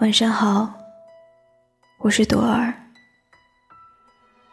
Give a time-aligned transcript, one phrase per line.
[0.00, 0.72] 晚上好，
[1.98, 2.72] 我是朵儿。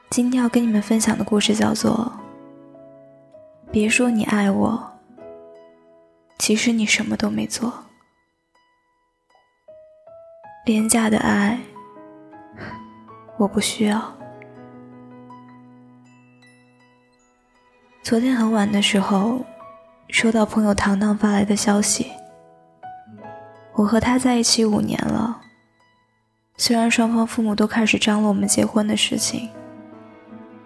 [0.09, 2.11] 今天要跟你们分享的故事叫做
[3.71, 4.91] 《别说你爱我，
[6.37, 7.69] 其实你什么都没做》。
[10.65, 11.57] 廉价的爱，
[13.37, 14.13] 我不需要。
[18.03, 19.45] 昨天很晚的时候，
[20.09, 22.11] 收到朋友糖糖发来的消息。
[23.77, 25.39] 我和他在一起五年了，
[26.57, 29.49] 虽然双方父母都开始张罗我们结婚的事情，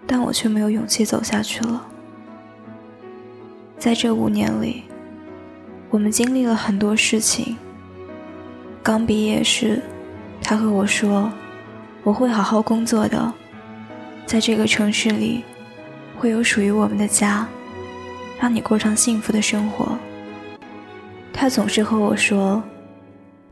[0.06, 1.86] 但我却没有勇气走下去了。
[3.76, 4.84] 在这五年里，
[5.90, 7.54] 我们经历了很多事情。
[8.82, 9.82] 刚毕业时，
[10.40, 11.30] 他和我说
[12.02, 13.30] ：“我会好好工作的，
[14.24, 15.44] 在这个城市里，
[16.18, 17.46] 会有属于我们的家，
[18.40, 19.98] 让你过上幸福的生活。”
[21.30, 22.62] 他总是和我说。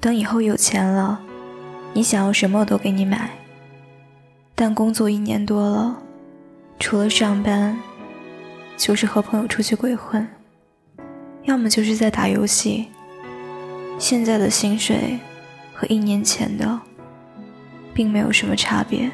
[0.01, 1.21] 等以后有钱了，
[1.93, 3.31] 你想要什么我都给你买。
[4.55, 5.97] 但工作一年多了，
[6.79, 7.79] 除了上班，
[8.79, 10.27] 就是和朋友出去鬼混，
[11.43, 12.89] 要么就是在打游戏。
[13.99, 15.19] 现在的薪水
[15.75, 16.81] 和一年前的，
[17.93, 19.11] 并没有什么差别。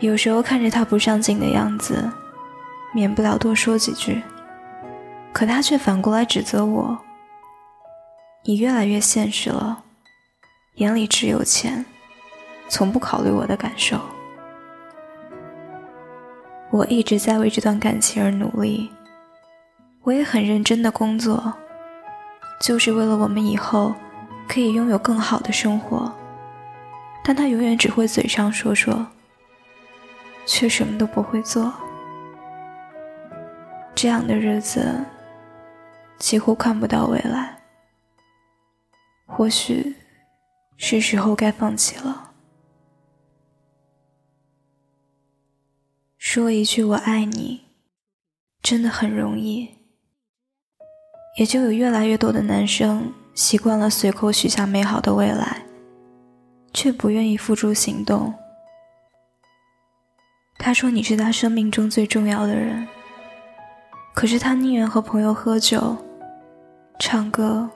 [0.00, 2.10] 有时候看着他不上进的样子，
[2.92, 4.20] 免不了多说几句，
[5.32, 6.98] 可他却反过来指责我。
[8.44, 9.84] 你越来越现实了，
[10.74, 11.84] 眼里只有钱，
[12.68, 14.00] 从不考虑我的感受。
[16.72, 18.90] 我一直在为这段感情而努力，
[20.02, 21.52] 我也很认真的工作，
[22.60, 23.94] 就是为了我们以后
[24.48, 26.12] 可以拥有更好的生活。
[27.22, 29.06] 但他永远只会嘴上说说，
[30.44, 31.72] 却什么都不会做。
[33.94, 35.04] 这样的日子，
[36.18, 37.61] 几乎看不到未来。
[39.26, 39.94] 或许
[40.76, 42.32] 是时候该放弃了。
[46.18, 47.62] 说一句“我爱你”，
[48.62, 49.68] 真的很容易，
[51.38, 55.62] 也就有越来越多的男生习惯了随口许下美好的未来，
[56.72, 58.32] 却不愿意付诸行动。
[60.58, 62.86] 他说你是他生命中最重要的人，
[64.14, 65.96] 可是他宁愿和朋友喝酒、
[66.98, 67.68] 唱歌。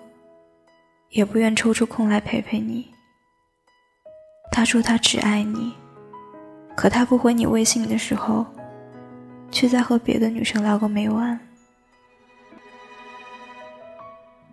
[1.11, 2.89] 也不愿抽出空来陪陪你。
[4.53, 5.75] 他说他只爱你，
[6.75, 8.47] 可他不回你微信的时候，
[9.50, 11.39] 却在和别的女生聊个没完。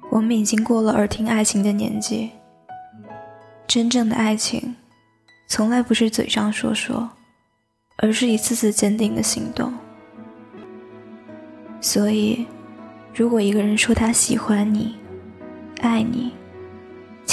[0.10, 2.32] 我们已经过了耳听爱情的年纪，
[3.68, 4.76] 真正的爱情，
[5.48, 7.10] 从来不是嘴上说说，
[7.98, 9.74] 而是一次次坚定的行动。
[11.82, 12.46] 所以，
[13.14, 14.96] 如果一个人说他喜欢你，
[15.82, 16.32] 爱你，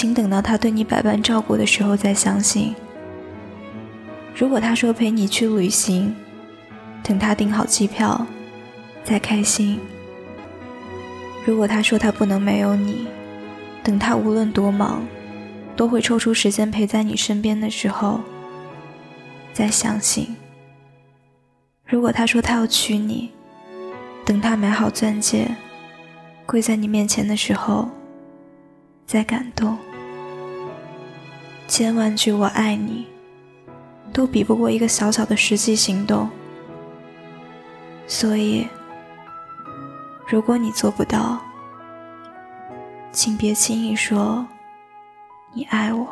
[0.00, 2.74] 请等到他对你百般照顾的时候再相信。
[4.34, 6.16] 如果他说陪你去旅行，
[7.02, 8.26] 等他订好机票，
[9.04, 9.78] 再开心。
[11.44, 13.08] 如果他说他不能没有你，
[13.82, 15.02] 等他无论多忙，
[15.76, 18.22] 都会抽出时间陪在你身边的时候，
[19.52, 20.34] 再相信。
[21.84, 23.28] 如果他说他要娶你，
[24.24, 25.46] 等他买好钻戒，
[26.46, 27.86] 跪在你面前的时候，
[29.04, 29.76] 再感动。
[31.70, 33.06] 千万句“我爱你”，
[34.12, 36.28] 都比不过一个小小的实际行动。
[38.08, 38.66] 所以，
[40.26, 41.41] 如果你做不到，
[43.12, 44.44] 请别轻易说
[45.53, 46.09] 你爱我。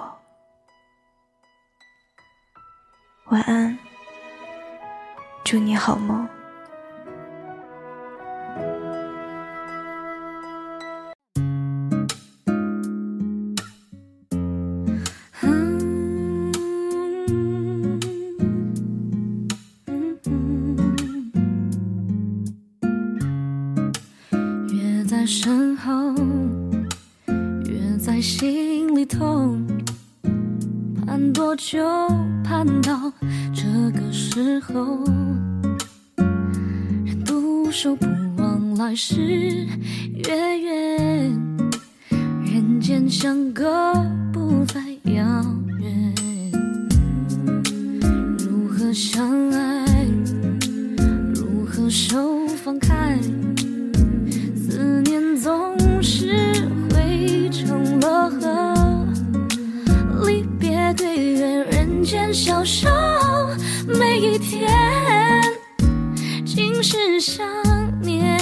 [3.30, 3.76] 晚安，
[5.42, 6.28] 祝你好梦。
[25.08, 26.14] 在身后，
[27.64, 29.66] 越在心里痛。
[31.06, 31.82] 盼多久，
[32.44, 33.10] 盼到
[33.54, 33.64] 这
[33.98, 35.02] 个时候。
[37.06, 38.06] 人独守，不
[38.36, 39.66] 忘来世
[40.12, 41.30] 月圆。
[42.44, 43.94] 人间相隔，
[44.30, 44.78] 不再
[45.10, 45.42] 遥
[45.80, 46.14] 远。
[48.38, 50.06] 如何相爱？
[51.34, 53.18] 如何手放开？
[62.32, 62.88] 消瘦，
[63.86, 64.66] 每一天
[66.46, 67.46] 尽是想
[68.00, 68.38] 念。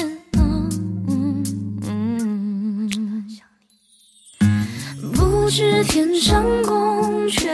[5.12, 7.48] 不知天上宫阙，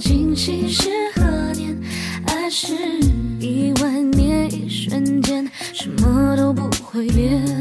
[0.00, 1.78] 今夕是何年？
[2.26, 2.74] 爱是
[3.38, 7.59] 一万年，一瞬间，什么都不会变。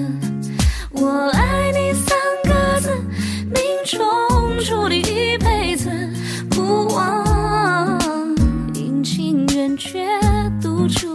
[10.80, 11.10] 读出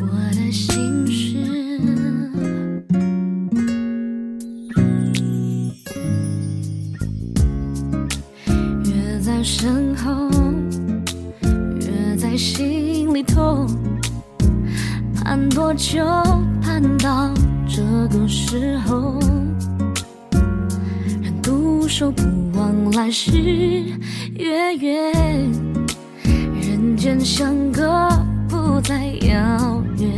[0.00, 1.36] 我的心事。
[8.86, 10.30] 越在身后，
[11.80, 13.66] 越在心里痛。
[15.14, 16.02] 盼多久，
[16.62, 17.30] 盼到
[17.68, 19.20] 这个时候。
[21.22, 22.22] 人独守不
[22.58, 23.30] 忘来世
[24.34, 25.12] 月圆，
[26.58, 27.93] 人间相隔
[28.74, 30.10] 不再遥远。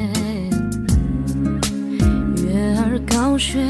[2.43, 3.61] 月儿高悬，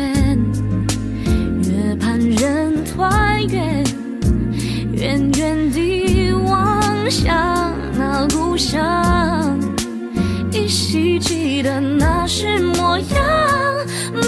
[1.65, 3.85] 月盼人团圆。
[4.93, 9.59] 远远地望向那故乡，
[10.53, 13.09] 依稀记得那时模样。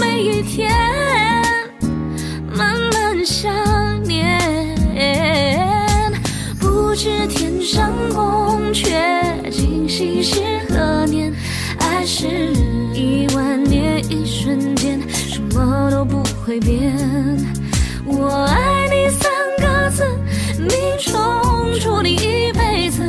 [0.01, 0.69] 每一天，
[2.53, 3.49] 慢慢想
[4.03, 4.37] 念。
[6.59, 7.89] 不知天上
[16.49, 16.97] 会变。
[18.07, 20.03] 我爱你三个字。
[20.57, 21.13] 命中
[21.79, 23.03] 注定一辈子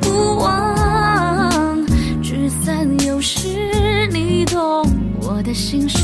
[0.00, 1.84] 不忘，
[2.22, 4.88] 聚散有时，你懂
[5.20, 5.98] 我的心事。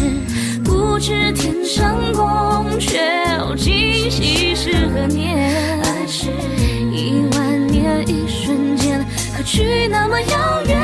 [0.65, 5.81] 不知天上宫阙，今夕是何年？
[5.85, 6.31] 爱是
[6.91, 9.07] 一万年，一瞬间，
[9.37, 10.82] 可去那么遥远。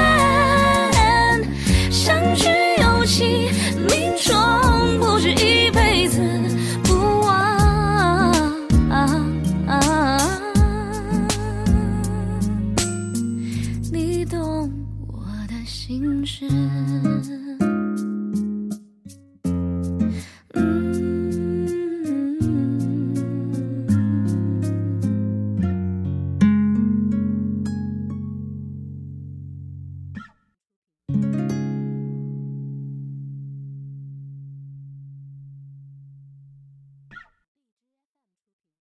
[16.39, 16.78] 是。